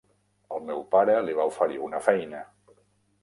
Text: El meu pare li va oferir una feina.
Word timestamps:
El 0.55 0.63
meu 0.69 0.79
pare 0.95 1.17
li 1.27 1.35
va 1.41 1.45
oferir 1.51 1.77
una 1.89 2.01
feina. 2.09 2.39